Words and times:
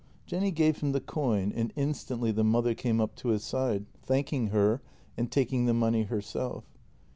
Jenny 0.25 0.49
gave 0.49 0.79
him 0.79 0.93
the 0.93 0.99
coin, 0.99 1.51
and 1.51 1.71
instantly 1.75 2.31
the 2.31 2.43
mother 2.43 2.73
came 2.73 2.99
up 2.99 3.13
to 3.17 3.27
his 3.27 3.43
side, 3.43 3.85
thanking 4.01 4.47
her 4.47 4.81
and 5.15 5.31
taking 5.31 5.67
the 5.67 5.75
money 5.75 6.05
herself. 6.05 6.63